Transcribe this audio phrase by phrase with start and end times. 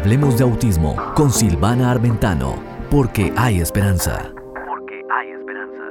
[0.00, 2.54] Hablemos de autismo con Silvana Armentano,
[2.90, 4.32] porque hay esperanza.
[4.66, 5.82] Porque hay esperanza.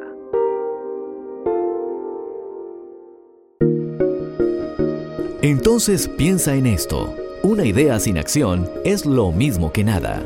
[5.44, 7.16] Entonces piensa en esto.
[7.44, 10.24] Una idea sin acción es lo mismo que nada.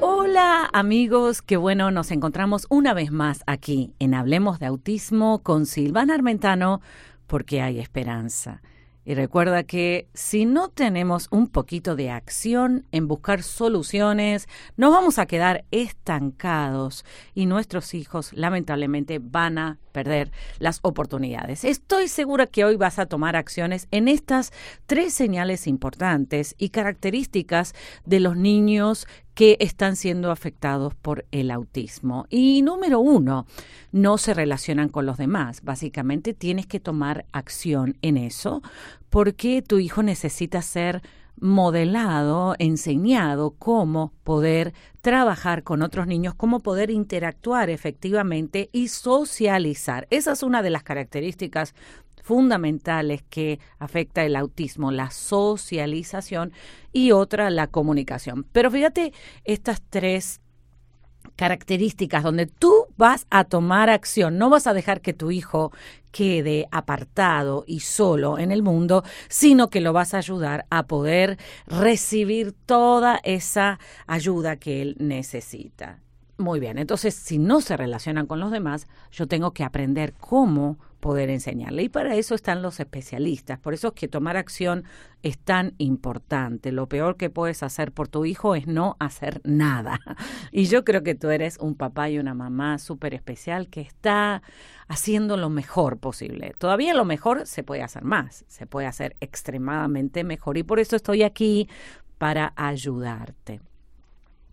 [0.00, 5.66] Hola amigos, qué bueno, nos encontramos una vez más aquí en Hablemos de Autismo con
[5.66, 6.80] Silvana Armentano,
[7.28, 8.62] porque hay esperanza.
[9.04, 15.18] Y recuerda que si no tenemos un poquito de acción en buscar soluciones, nos vamos
[15.18, 21.64] a quedar estancados y nuestros hijos lamentablemente van a perder las oportunidades.
[21.64, 24.52] Estoy segura que hoy vas a tomar acciones en estas
[24.86, 27.74] tres señales importantes y características
[28.04, 32.26] de los niños que están siendo afectados por el autismo.
[32.28, 33.46] Y número uno,
[33.92, 35.62] no se relacionan con los demás.
[35.62, 38.62] Básicamente tienes que tomar acción en eso
[39.08, 41.02] porque tu hijo necesita ser
[41.40, 50.06] modelado, enseñado cómo poder trabajar con otros niños, cómo poder interactuar efectivamente y socializar.
[50.10, 51.74] Esa es una de las características
[52.22, 56.52] fundamentales que afecta el autismo, la socialización
[56.92, 58.46] y otra la comunicación.
[58.52, 59.12] Pero fíjate
[59.44, 60.41] estas tres
[61.36, 65.72] características donde tú vas a tomar acción, no vas a dejar que tu hijo
[66.10, 71.38] quede apartado y solo en el mundo, sino que lo vas a ayudar a poder
[71.66, 76.01] recibir toda esa ayuda que él necesita.
[76.38, 80.78] Muy bien, entonces si no se relacionan con los demás, yo tengo que aprender cómo
[81.02, 81.82] poder enseñarle.
[81.82, 83.58] Y para eso están los especialistas.
[83.58, 84.84] Por eso es que tomar acción
[85.22, 86.70] es tan importante.
[86.70, 89.98] Lo peor que puedes hacer por tu hijo es no hacer nada.
[90.52, 94.42] Y yo creo que tú eres un papá y una mamá súper especial que está
[94.86, 96.54] haciendo lo mejor posible.
[96.58, 100.56] Todavía lo mejor se puede hacer más, se puede hacer extremadamente mejor.
[100.56, 101.68] Y por eso estoy aquí
[102.18, 103.60] para ayudarte.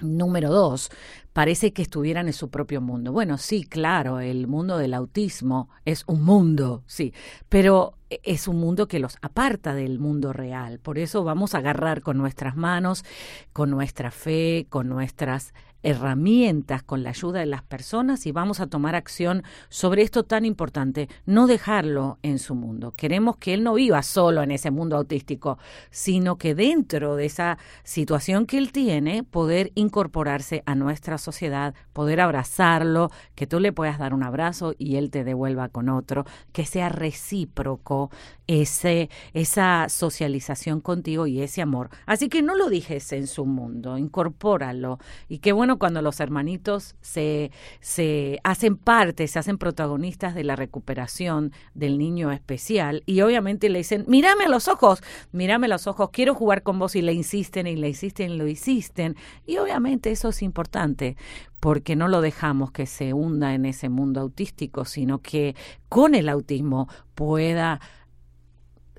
[0.01, 0.89] Número dos,
[1.33, 3.11] parece que estuvieran en su propio mundo.
[3.11, 7.13] Bueno, sí, claro, el mundo del autismo es un mundo, sí,
[7.47, 10.79] pero es un mundo que los aparta del mundo real.
[10.79, 13.05] Por eso vamos a agarrar con nuestras manos,
[13.53, 15.53] con nuestra fe, con nuestras
[15.83, 20.45] herramientas con la ayuda de las personas y vamos a tomar acción sobre esto tan
[20.45, 22.93] importante, no dejarlo en su mundo.
[22.95, 25.57] Queremos que él no viva solo en ese mundo autístico,
[25.89, 32.21] sino que dentro de esa situación que él tiene, poder incorporarse a nuestra sociedad, poder
[32.21, 36.65] abrazarlo, que tú le puedas dar un abrazo y él te devuelva con otro, que
[36.65, 38.09] sea recíproco
[38.47, 41.89] ese, esa socialización contigo y ese amor.
[42.05, 44.99] Así que no lo dejes en su mundo, incorpóralo.
[45.27, 50.55] Y qué bueno cuando los hermanitos se, se hacen parte, se hacen protagonistas de la
[50.55, 55.87] recuperación del niño especial y obviamente le dicen, mírame a los ojos, mírame a los
[55.87, 59.15] ojos, quiero jugar con vos y le insisten y le insisten y lo insisten.
[59.45, 61.17] Y obviamente eso es importante
[61.59, 65.55] porque no lo dejamos que se hunda en ese mundo autístico, sino que
[65.89, 67.79] con el autismo pueda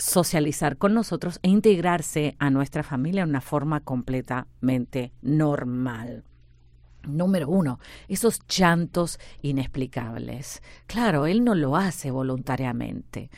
[0.01, 6.25] socializar con nosotros e integrarse a nuestra familia de una forma completamente normal.
[7.07, 7.79] Número uno,
[8.09, 10.63] esos llantos inexplicables.
[10.87, 13.31] Claro, él no lo hace voluntariamente.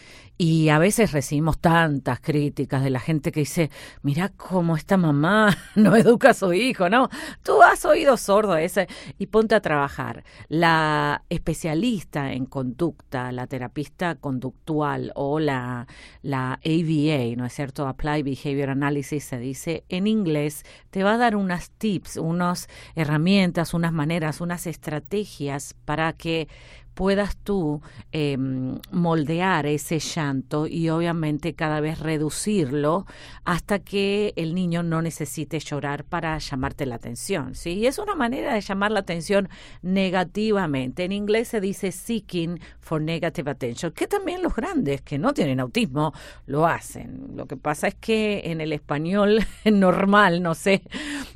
[0.44, 3.70] Y a veces recibimos tantas críticas de la gente que dice,
[4.02, 7.08] mira cómo esta mamá no educa a su hijo, ¿no?
[7.44, 10.24] Tú has oído sordo ese y ponte a trabajar.
[10.48, 15.86] La especialista en conducta, la terapista conductual o la,
[16.22, 17.86] la ABA, ¿no es cierto?
[17.86, 23.51] Apply Behavior Analysis se dice en inglés, te va a dar unas tips, unas herramientas,
[23.74, 26.48] unas maneras, unas estrategias para que
[26.94, 27.80] puedas tú
[28.12, 33.06] em, moldear ese llanto y obviamente cada vez reducirlo
[33.44, 37.54] hasta que el niño no necesite llorar para llamarte la atención.
[37.54, 37.70] ¿sí?
[37.70, 39.48] Y es una manera de llamar la atención
[39.80, 41.04] negativamente.
[41.04, 45.60] En inglés se dice seeking for negative attention, que también los grandes que no tienen
[45.60, 46.12] autismo
[46.46, 47.32] lo hacen.
[47.36, 50.82] Lo que pasa es que en el español normal, no sé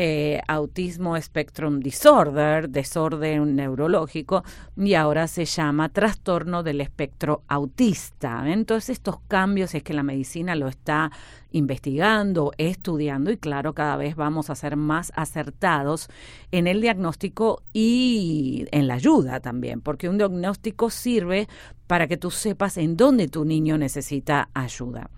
[0.00, 4.44] eh, autismo spectrum disorder, desorden neurológico,
[4.76, 8.44] y ahora se llama trastorno del espectro autista.
[8.46, 11.10] Entonces estos cambios es que la medicina lo está
[11.50, 16.08] investigando, estudiando y claro, cada vez vamos a ser más acertados
[16.52, 21.48] en el diagnóstico y en la ayuda también, porque un diagnóstico sirve
[21.86, 25.10] para que tú sepas en dónde tu niño necesita ayuda.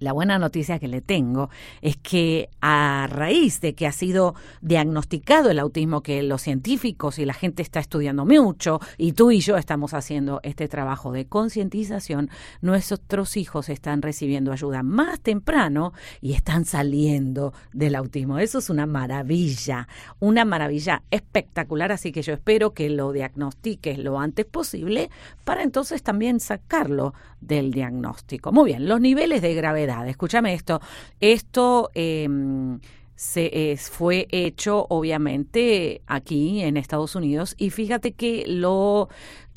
[0.00, 1.50] La buena noticia que le tengo
[1.82, 7.24] es que a raíz de que ha sido diagnosticado el autismo, que los científicos y
[7.24, 12.30] la gente está estudiando mucho, y tú y yo estamos haciendo este trabajo de concientización,
[12.60, 18.38] nuestros hijos están recibiendo ayuda más temprano y están saliendo del autismo.
[18.38, 19.88] Eso es una maravilla,
[20.20, 25.10] una maravilla espectacular, así que yo espero que lo diagnostiques lo antes posible
[25.44, 28.52] para entonces también sacarlo del diagnóstico.
[28.52, 30.08] Muy bien, los niveles de gravedad.
[30.08, 30.80] Escúchame esto.
[31.20, 32.80] Esto em,
[33.14, 39.08] se, fue hecho obviamente aquí en Estados Unidos y fíjate que lo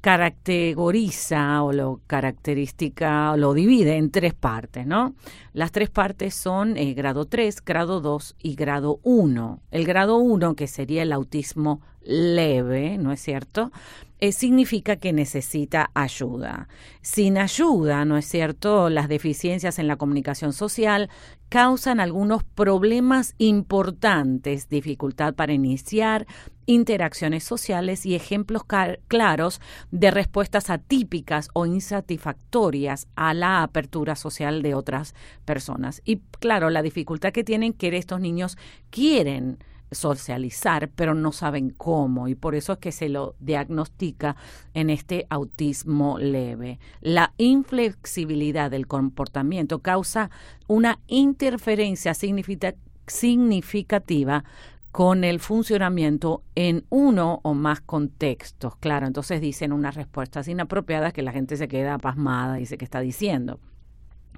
[0.01, 5.13] caracteriza o lo característica, lo divide en tres partes, ¿no?
[5.53, 9.61] Las tres partes son eh, grado 3, grado 2 y grado 1.
[9.69, 13.71] El grado 1, que sería el autismo leve, ¿no es cierto?
[14.19, 16.67] Eh, significa que necesita ayuda.
[17.01, 18.89] Sin ayuda, ¿no es cierto?
[18.89, 21.09] Las deficiencias en la comunicación social
[21.51, 26.25] causan algunos problemas importantes, dificultad para iniciar
[26.65, 28.63] interacciones sociales y ejemplos
[29.09, 29.59] claros
[29.91, 36.01] de respuestas atípicas o insatisfactorias a la apertura social de otras personas.
[36.05, 38.57] Y claro, la dificultad que tienen que estos niños
[38.89, 39.57] quieren
[39.91, 44.35] socializar, pero no saben cómo y por eso es que se lo diagnostica
[44.73, 46.79] en este autismo leve.
[47.01, 50.31] La inflexibilidad del comportamiento causa
[50.67, 54.43] una interferencia significativa
[54.91, 58.75] con el funcionamiento en uno o más contextos.
[58.77, 62.85] Claro, entonces dicen unas respuestas inapropiadas que la gente se queda pasmada y dice que
[62.85, 63.59] está diciendo.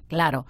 [0.08, 0.46] Claro,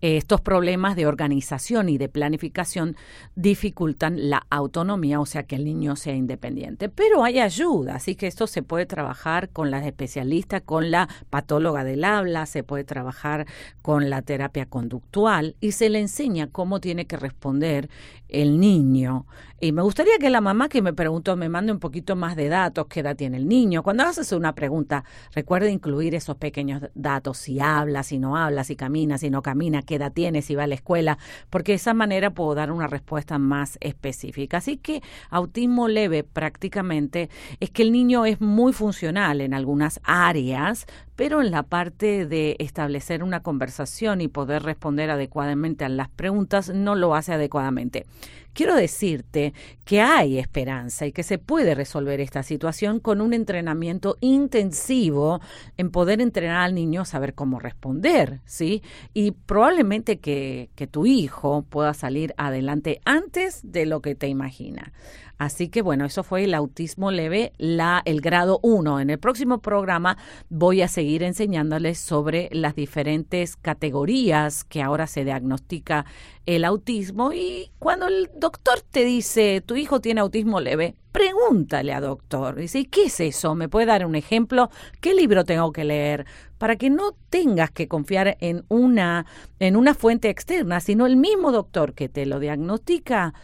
[0.00, 2.96] estos problemas de organización y de planificación
[3.34, 6.88] dificultan la autonomía, o sea, que el niño sea independiente.
[6.88, 11.84] Pero hay ayuda, así que esto se puede trabajar con las especialistas, con la patóloga
[11.84, 13.46] del habla, se puede trabajar
[13.82, 17.88] con la terapia conductual y se le enseña cómo tiene que responder
[18.28, 19.26] el niño
[19.60, 22.48] Y me gustaría que la mamá que me preguntó me mande un poquito más de
[22.48, 23.82] datos, qué edad tiene el niño.
[23.82, 28.76] Cuando haces una pregunta, recuerde incluir esos pequeños datos, si habla, si no habla, si
[28.76, 31.18] camina, si no camina, qué edad tiene, si va a la escuela,
[31.50, 34.58] porque de esa manera puedo dar una respuesta más específica.
[34.58, 37.28] Así que autismo leve prácticamente
[37.60, 40.86] es que el niño es muy funcional en algunas áreas,
[41.18, 46.72] pero en la parte de establecer una conversación y poder responder adecuadamente a las preguntas
[46.72, 48.06] no lo hace adecuadamente.
[48.52, 49.52] Quiero decirte
[49.84, 55.40] que hay esperanza y que se puede resolver esta situación con un entrenamiento intensivo
[55.76, 58.82] en poder entrenar al niño a saber cómo responder, ¿sí?
[59.12, 64.92] Y probablemente que, que tu hijo pueda salir adelante antes de lo que te imagina.
[65.38, 69.00] Así que bueno, eso fue el autismo leve, la, el grado 1.
[69.00, 70.18] En el próximo programa
[70.50, 76.04] voy a seguir enseñándoles sobre las diferentes categorías que ahora se diagnostica
[76.46, 82.00] el autismo y cuando el doctor te dice tu hijo tiene autismo leve, pregúntale a
[82.00, 82.54] doctor.
[82.54, 83.54] Dice, ¿qué es eso?
[83.54, 84.70] ¿Me puede dar un ejemplo?
[85.00, 86.26] ¿Qué libro tengo que leer?
[86.58, 89.26] Para que no tengas que confiar en una,
[89.58, 93.34] en una fuente externa, sino el mismo doctor que te lo diagnostica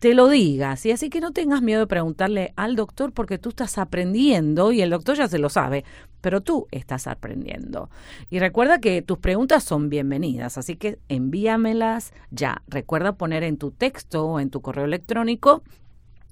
[0.00, 0.84] te lo digas.
[0.86, 4.80] Y así que no tengas miedo de preguntarle al doctor porque tú estás aprendiendo y
[4.80, 5.84] el doctor ya se lo sabe,
[6.20, 7.90] pero tú estás aprendiendo.
[8.30, 12.62] Y recuerda que tus preguntas son bienvenidas, así que envíamelas ya.
[12.66, 15.62] Recuerda poner en tu texto o en tu correo electrónico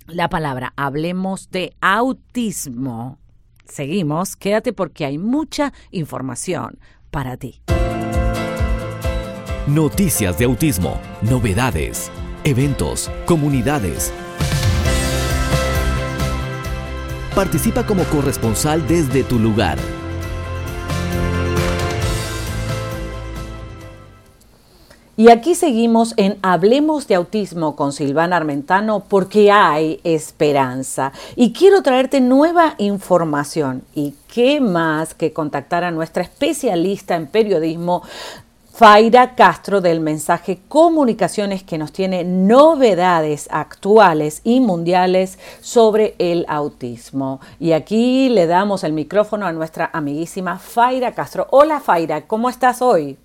[0.06, 3.18] la palabra hablemos de autismo.
[3.66, 6.78] Seguimos, quédate porque hay mucha información
[7.10, 7.60] para ti.
[9.66, 12.10] Noticias de autismo, novedades
[12.48, 14.12] eventos, comunidades.
[17.34, 19.78] Participa como corresponsal desde tu lugar.
[25.18, 31.12] Y aquí seguimos en Hablemos de Autismo con Silvana Armentano porque hay esperanza.
[31.34, 33.82] Y quiero traerte nueva información.
[33.96, 38.04] ¿Y qué más que contactar a nuestra especialista en periodismo,
[38.78, 47.40] Faira Castro del Mensaje Comunicaciones que nos tiene novedades actuales y mundiales sobre el autismo.
[47.58, 51.48] Y aquí le damos el micrófono a nuestra amiguísima Faira Castro.
[51.50, 53.18] Hola Faira, ¿cómo estás hoy?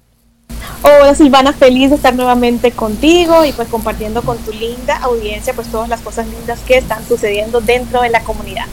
[0.82, 5.68] Hola Silvana, feliz de estar nuevamente contigo y pues compartiendo con tu linda audiencia pues
[5.68, 8.66] todas las cosas lindas que están sucediendo dentro de la comunidad.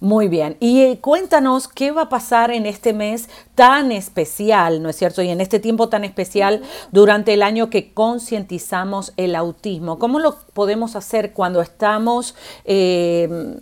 [0.00, 0.56] Muy bien.
[0.60, 5.22] Y eh, cuéntanos qué va a pasar en este mes tan especial, ¿no es cierto?
[5.22, 6.62] Y en este tiempo tan especial
[6.92, 9.98] durante el año que concientizamos el autismo.
[9.98, 12.34] ¿Cómo lo podemos hacer cuando estamos...
[12.64, 13.58] Eh,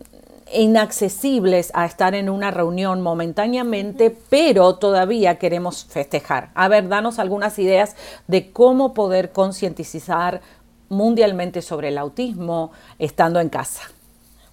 [0.53, 6.51] inaccesibles a estar en una reunión momentáneamente, pero todavía queremos festejar.
[6.55, 7.97] A ver, danos algunas ideas
[8.29, 10.43] de cómo poder concientizar
[10.89, 13.83] mundialmente sobre el autismo estando en casa.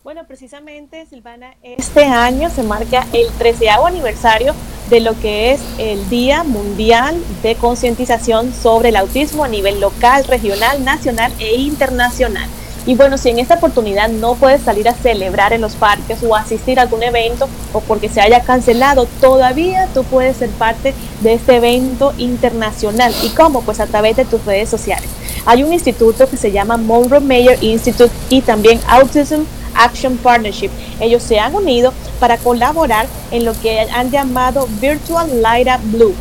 [0.04, 4.56] Bueno, precisamente, Silvana, este año se marca el treceavo aniversario
[4.90, 10.24] de lo que es el Día Mundial de Concientización sobre el Autismo a nivel local,
[10.24, 12.50] regional, nacional e internacional.
[12.88, 16.36] Y bueno, si en esta oportunidad no puedes salir a celebrar en los parques o
[16.36, 21.34] asistir a algún evento o porque se haya cancelado, todavía tú puedes ser parte de
[21.34, 23.14] este evento internacional.
[23.22, 23.62] ¿Y cómo?
[23.62, 25.12] Pues a través de tus redes sociales.
[25.46, 29.44] Hay un instituto que se llama Monroe Mayer Institute y también Autism
[29.76, 30.70] Action Partnership.
[31.00, 36.16] Ellos se han unido para colaborar en lo que han llamado Virtual Light Up Blue.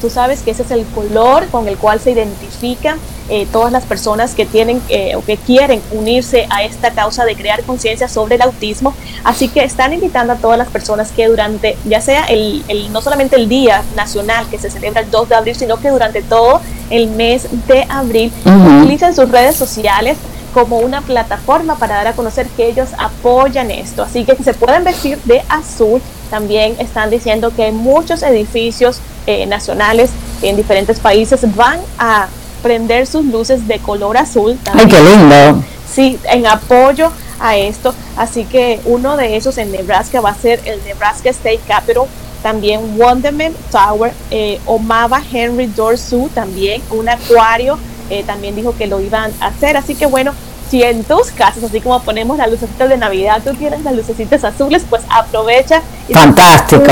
[0.00, 2.98] Tú sabes que ese es el color con el cual se identifican
[3.28, 7.34] eh, todas las personas que tienen eh, o que quieren unirse a esta causa de
[7.34, 8.94] crear conciencia sobre el autismo.
[9.24, 13.34] Así que están invitando a todas las personas que durante, ya sea el, no solamente
[13.34, 16.60] el Día Nacional que se celebra el 2 de abril, sino que durante todo
[16.90, 20.18] el mes de abril, utilicen sus redes sociales
[20.56, 24.02] como una plataforma para dar a conocer que ellos apoyan esto.
[24.02, 26.00] Así que se pueden vestir de azul.
[26.30, 30.08] También están diciendo que muchos edificios eh, nacionales
[30.40, 32.28] en diferentes países van a
[32.62, 34.58] prender sus luces de color azul.
[34.72, 35.62] ¡Ay, qué lindo!
[35.86, 37.94] Sí, en apoyo a esto.
[38.16, 42.08] Así que uno de esos en Nebraska va a ser el Nebraska State Capitol.
[42.42, 47.78] También Wonderman Tower, eh, Omaba Henry Dorsu, también un acuario
[48.10, 49.76] eh, también dijo que lo iban a hacer.
[49.76, 50.32] Así que bueno,
[50.70, 54.44] si en tus casas, así como ponemos las lucecitas de Navidad, tú tienes las lucecitas
[54.44, 55.82] azules, pues aprovecha.
[56.08, 56.84] Y Fantástico.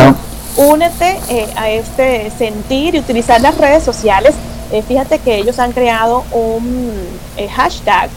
[0.57, 4.35] Únete eh, a este sentir y utilizar las redes sociales.
[4.73, 6.93] Eh, fíjate que ellos han creado un
[7.55, 8.09] hashtag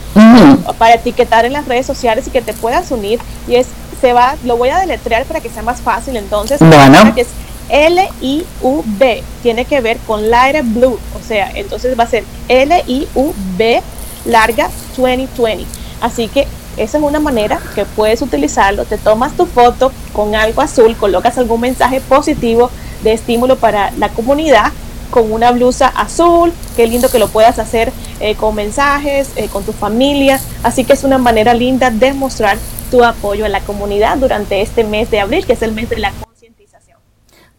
[0.77, 3.19] para etiquetar en las redes sociales y que te puedas unir.
[3.47, 3.67] Y es,
[3.99, 6.15] se va, lo voy a deletrear para que sea más fácil.
[6.15, 7.13] Entonces, bueno.
[7.15, 7.27] que es
[7.69, 13.81] L-I-U-B, tiene que ver con Light Blue, o sea, entonces va a ser L-I-U-B
[14.25, 15.65] larga 2020.
[16.01, 16.47] Así que
[16.77, 18.85] esa es una manera que puedes utilizarlo.
[18.85, 22.69] Te tomas tu foto con algo azul, colocas algún mensaje positivo
[23.03, 24.71] de estímulo para la comunidad
[25.09, 26.53] con una blusa azul.
[26.75, 30.39] Qué lindo que lo puedas hacer eh, con mensajes, eh, con tu familia.
[30.63, 32.57] Así que es una manera linda de mostrar
[32.91, 35.97] tu apoyo a la comunidad durante este mes de abril, que es el mes de
[35.97, 36.26] la.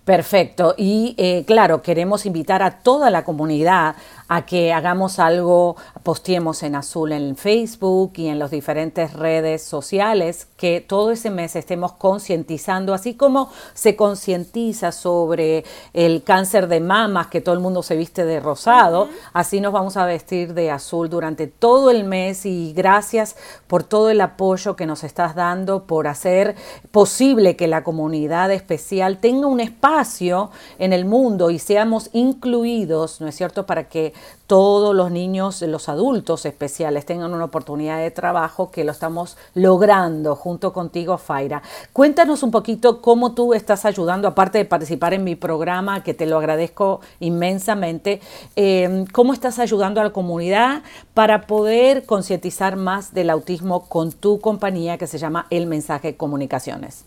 [0.08, 0.74] Perfecto.
[0.78, 3.94] Y eh, claro, queremos invitar a toda la comunidad
[4.28, 10.46] a que hagamos algo, posteemos en azul en Facebook y en las diferentes redes sociales,
[10.56, 17.28] que todo ese mes estemos concientizando, así como se concientiza sobre el cáncer de mamas,
[17.28, 21.08] que todo el mundo se viste de rosado, así nos vamos a vestir de azul
[21.08, 26.06] durante todo el mes y gracias por todo el apoyo que nos estás dando, por
[26.06, 26.54] hacer
[26.90, 33.28] posible que la comunidad especial tenga un espacio en el mundo y seamos incluidos, ¿no
[33.28, 34.12] es cierto?, para que
[34.48, 40.34] todos los niños, los adultos especiales tengan una oportunidad de trabajo que lo estamos logrando
[40.36, 41.62] junto contigo, Faira.
[41.92, 46.24] Cuéntanos un poquito cómo tú estás ayudando, aparte de participar en mi programa, que te
[46.24, 48.22] lo agradezco inmensamente,
[48.56, 50.82] em, cómo estás ayudando a la comunidad
[51.12, 57.04] para poder concientizar más del autismo con tu compañía que se llama El Mensaje Comunicaciones.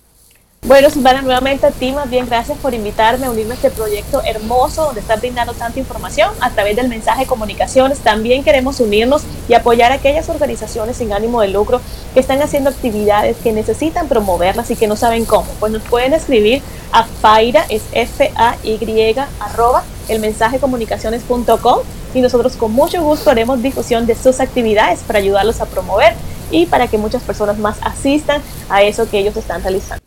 [0.64, 4.86] Bueno, Silvana, nuevamente a ti, bien gracias por invitarme a unirme a este proyecto hermoso
[4.86, 8.00] donde estás brindando tanta información a través del mensaje de comunicaciones.
[8.00, 11.82] También queremos unirnos y apoyar a aquellas organizaciones sin ánimo de lucro
[12.14, 15.48] que están haciendo actividades que necesitan promoverlas y que no saben cómo.
[15.60, 21.80] Pues nos pueden escribir a Faira, es F-A-Y, arroba, el mensaje comunicaciones.com
[22.14, 26.14] y nosotros con mucho gusto haremos difusión de sus actividades para ayudarlos a promover
[26.52, 30.01] y para que muchas personas más asistan a eso que ellos están realizando.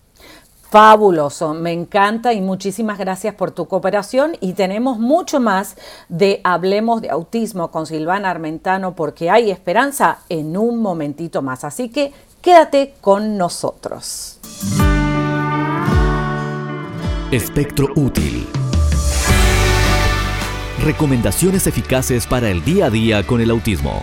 [0.75, 5.77] Fabuloso, me encanta y muchísimas gracias por tu cooperación y tenemos mucho más
[6.09, 11.91] de Hablemos de Autismo con Silvana Armentano porque hay esperanza en un momentito más, así
[11.91, 12.13] que
[12.43, 14.41] quédate con nosotros.
[17.31, 18.45] Espectro útil.
[20.83, 24.03] Recomendaciones eficaces para el día a día con el autismo.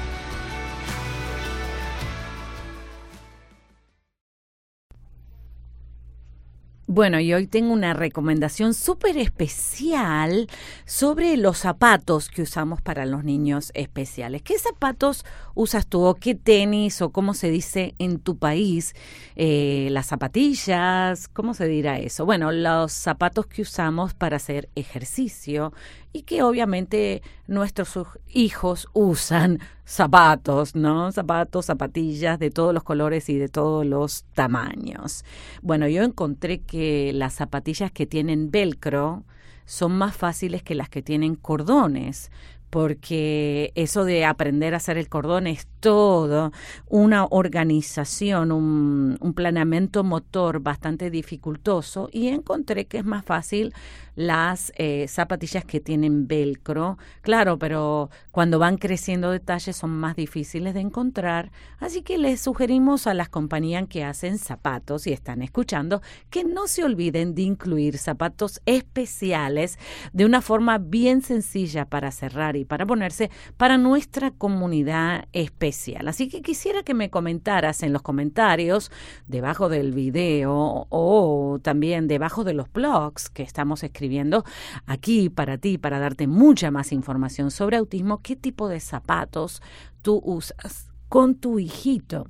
[6.93, 10.49] Bueno, y hoy tengo una recomendación súper especial
[10.83, 14.41] sobre los zapatos que usamos para los niños especiales.
[14.41, 15.23] ¿Qué zapatos
[15.55, 18.93] usas tú o qué tenis o cómo se dice en tu país?
[19.37, 22.25] Eh, las zapatillas, ¿cómo se dirá eso?
[22.25, 25.71] Bueno, los zapatos que usamos para hacer ejercicio
[26.11, 31.11] y que obviamente nuestros hijos usan zapatos, ¿no?
[31.11, 35.23] Zapatos, zapatillas de todos los colores y de todos los tamaños.
[35.61, 39.23] Bueno, yo encontré que las zapatillas que tienen velcro
[39.65, 42.31] son más fáciles que las que tienen cordones,
[42.71, 46.53] porque eso de aprender a hacer el cordón es todo
[46.87, 53.73] una organización, un, planeamiento motor bastante dificultoso y encontré que es más fácil
[54.15, 56.97] las eh, zapatillas que tienen velcro.
[57.21, 63.07] Claro, pero cuando van creciendo detalles son más difíciles de encontrar, así que les sugerimos
[63.07, 67.97] a las compañías que hacen zapatos y están escuchando que no se olviden de incluir
[67.97, 69.79] zapatos especiales
[70.13, 76.07] de una forma bien sencilla para cerrar para ponerse para nuestra comunidad especial.
[76.07, 78.91] Así que quisiera que me comentaras en los comentarios
[79.27, 84.43] debajo del video o también debajo de los blogs que estamos escribiendo
[84.85, 89.61] aquí para ti, para darte mucha más información sobre autismo, qué tipo de zapatos
[90.01, 92.27] tú usas con tu hijito.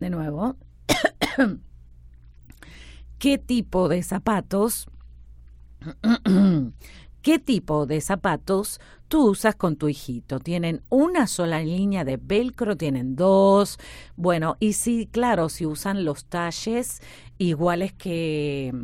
[0.00, 0.56] De nuevo,
[3.18, 4.88] ¿qué tipo de zapatos?
[7.24, 10.40] ¿Qué tipo de zapatos tú usas con tu hijito?
[10.40, 12.76] ¿Tienen una sola línea de velcro?
[12.76, 13.78] ¿Tienen dos?
[14.14, 17.00] Bueno, y sí, claro, si usan los talles
[17.38, 18.74] iguales que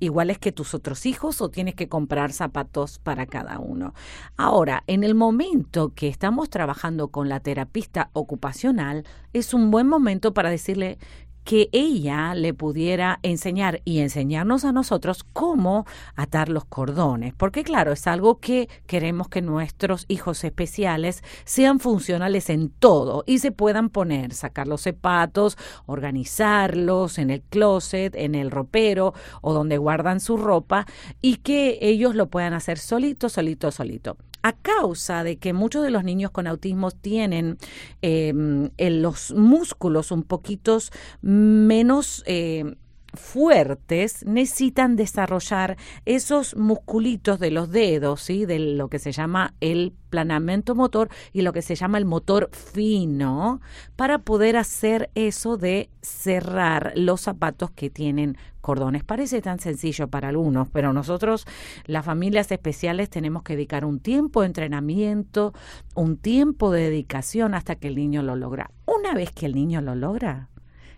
[0.00, 3.94] iguales que tus otros hijos o tienes que comprar zapatos para cada uno.
[4.36, 10.34] Ahora, en el momento que estamos trabajando con la terapista ocupacional, es un buen momento
[10.34, 10.98] para decirle
[11.44, 17.92] que ella le pudiera enseñar y enseñarnos a nosotros cómo atar los cordones, porque claro,
[17.92, 23.90] es algo que queremos que nuestros hijos especiales sean funcionales en todo y se puedan
[23.90, 30.36] poner, sacar los zapatos, organizarlos en el closet, en el ropero o donde guardan su
[30.36, 30.86] ropa
[31.20, 35.90] y que ellos lo puedan hacer solito, solito, solito a causa de que muchos de
[35.90, 37.56] los niños con autismo tienen
[38.02, 40.78] em, los músculos un poquito
[41.22, 42.22] menos...
[42.26, 42.76] Eh,
[43.16, 48.46] fuertes necesitan desarrollar esos musculitos de los dedos, ¿sí?
[48.46, 52.50] de lo que se llama el planeamiento motor y lo que se llama el motor
[52.52, 53.60] fino,
[53.96, 59.04] para poder hacer eso de cerrar los zapatos que tienen cordones.
[59.04, 61.46] Parece tan sencillo para algunos, pero nosotros,
[61.84, 65.52] las familias especiales, tenemos que dedicar un tiempo de entrenamiento,
[65.94, 68.70] un tiempo de dedicación hasta que el niño lo logra.
[68.86, 70.48] Una vez que el niño lo logra,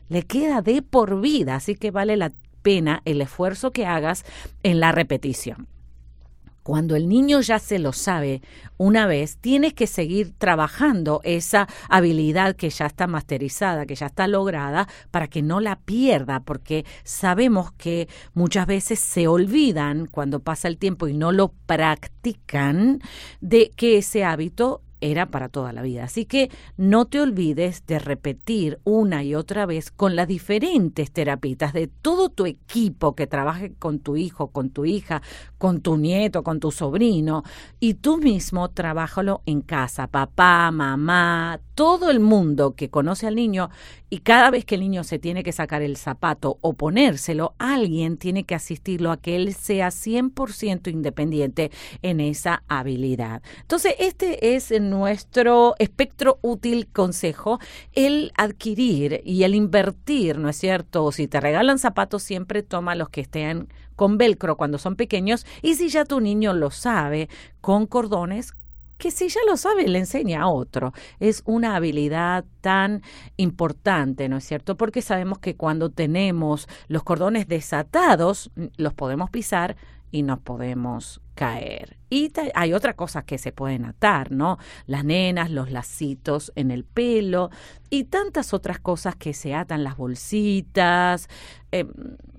[0.09, 4.25] le queda de por vida, así que vale la pena el esfuerzo que hagas
[4.63, 5.69] en la repetición.
[6.67, 8.43] Cuando el niño ya se lo sabe
[8.77, 14.27] una vez, tienes que seguir trabajando esa habilidad que ya está masterizada, que ya está
[14.27, 20.67] lograda, para que no la pierda, porque sabemos que muchas veces se olvidan cuando pasa
[20.67, 23.01] el tiempo y no lo practican
[23.41, 26.05] de que ese hábito era para toda la vida.
[26.05, 31.73] Así que no te olvides de repetir una y otra vez con las diferentes terapitas
[31.73, 35.23] de todo tu equipo que trabaje con tu hijo, con tu hija,
[35.59, 37.43] con tu nieto, con tu sobrino,
[37.81, 43.71] y tú mismo trabájalo en casa, papá, mamá, todo el mundo que conoce al niño
[44.09, 48.17] y cada vez que el niño se tiene que sacar el zapato o ponérselo, alguien
[48.17, 51.71] tiene que asistirlo a que él sea 100% independiente
[52.03, 53.43] en esa habilidad.
[53.63, 57.59] Entonces, este es nuestro espectro útil consejo,
[57.93, 61.13] el adquirir y el invertir, ¿no es cierto?
[61.13, 65.75] Si te regalan zapatos, siempre toma los que estén con velcro cuando son pequeños y
[65.75, 67.29] si ya tu niño lo sabe,
[67.61, 68.53] con cordones,
[68.97, 70.95] que si ya lo sabe, le enseña a otro.
[71.21, 73.03] Es una habilidad tan
[73.37, 74.79] importante, ¿no es cierto?
[74.79, 79.77] Porque sabemos que cuando tenemos los cordones desatados, los podemos pisar
[80.17, 81.99] y nos podemos caer.
[82.09, 84.57] Y hay otras cosas que se pueden atar, ¿no?
[84.87, 87.51] Las nenas, los lacitos en el pelo
[87.91, 91.29] y tantas otras cosas que se atan, las bolsitas.
[91.71, 91.85] Eh,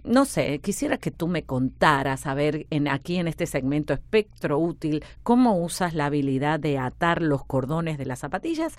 [0.03, 4.57] no sé, quisiera que tú me contaras, a ver, en, aquí en este segmento espectro
[4.57, 8.73] útil, cómo usas la habilidad de atar los cordones de las zapatillas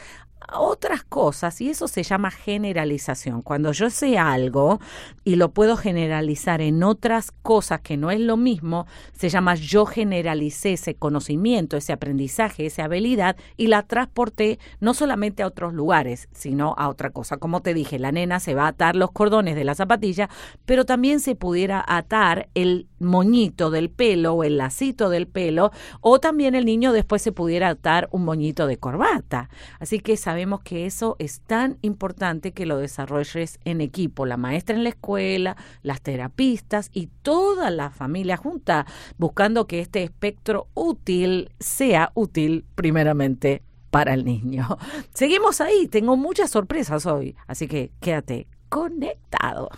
[0.52, 1.60] otras cosas.
[1.60, 3.42] Y eso se llama generalización.
[3.42, 4.80] Cuando yo sé algo
[5.24, 9.86] y lo puedo generalizar en otras cosas que no es lo mismo, se llama yo
[9.86, 16.28] generalicé ese conocimiento, ese aprendizaje, esa habilidad y la transporté no solamente a otros lugares,
[16.32, 17.36] sino a otra cosa.
[17.36, 20.28] Como te dije, la nena se va a atar los cordones de la zapatilla,
[20.64, 26.18] pero también se pudiera atar el moñito del pelo o el lacito del pelo, o
[26.18, 29.48] también el niño después se pudiera atar un moñito de corbata.
[29.78, 34.76] Así que sabemos que eso es tan importante que lo desarrolles en equipo, la maestra
[34.76, 38.84] en la escuela, las terapistas y toda la familia junta,
[39.16, 44.68] buscando que este espectro útil sea útil primeramente para el niño.
[45.14, 49.70] Seguimos ahí, tengo muchas sorpresas hoy, así que quédate conectado.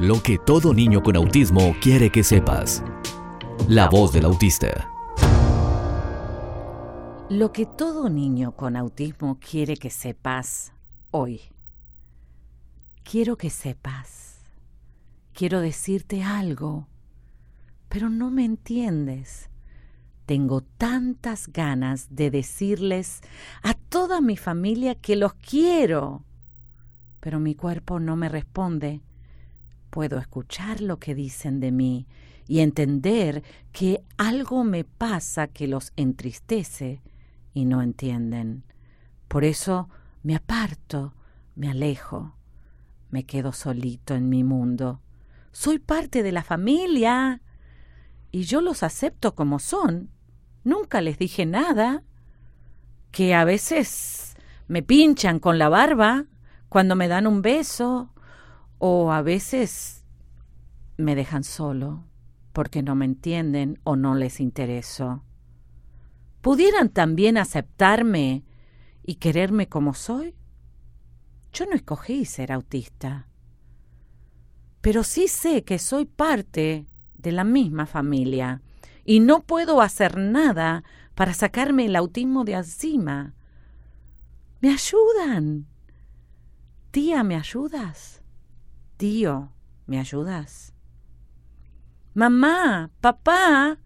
[0.00, 2.82] Lo que todo niño con autismo quiere que sepas.
[3.68, 4.90] La voz del autista.
[7.34, 10.72] Lo que todo niño con autismo quiere que sepas
[11.10, 11.40] hoy.
[13.02, 14.38] Quiero que sepas.
[15.32, 16.86] Quiero decirte algo,
[17.88, 19.50] pero no me entiendes.
[20.26, 23.20] Tengo tantas ganas de decirles
[23.64, 26.22] a toda mi familia que los quiero,
[27.18, 29.00] pero mi cuerpo no me responde.
[29.90, 32.06] Puedo escuchar lo que dicen de mí
[32.46, 33.42] y entender
[33.72, 37.02] que algo me pasa que los entristece
[37.54, 38.64] y no entienden.
[39.28, 39.88] Por eso
[40.22, 41.14] me aparto,
[41.54, 42.36] me alejo,
[43.10, 45.00] me quedo solito en mi mundo.
[45.52, 47.40] Soy parte de la familia
[48.30, 50.10] y yo los acepto como son
[50.64, 52.02] Nunca les dije nada.
[53.12, 54.34] Que a veces
[54.66, 56.24] me pinchan con la barba
[56.68, 58.10] cuando me dan un beso
[58.78, 60.04] o a veces
[60.96, 62.04] me dejan solo
[62.52, 65.22] porque no me entienden o no les intereso.
[66.44, 68.44] ¿Pudieran también aceptarme
[69.02, 70.34] y quererme como soy?
[71.54, 73.28] Yo no escogí ser autista,
[74.82, 78.60] pero sí sé que soy parte de la misma familia
[79.06, 83.32] y no puedo hacer nada para sacarme el autismo de encima.
[84.60, 85.66] ¿Me ayudan?
[86.90, 88.20] Tía, ¿me ayudas?
[88.98, 89.50] Tío,
[89.86, 90.74] ¿me ayudas?
[92.12, 93.78] Mamá, papá,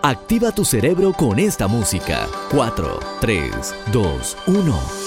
[0.03, 2.27] Activa tu cerebro con esta música.
[2.51, 5.02] 4, 3, 2, 1.